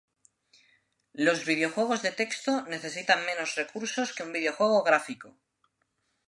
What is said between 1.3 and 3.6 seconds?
videojuegos de texto necesitan menos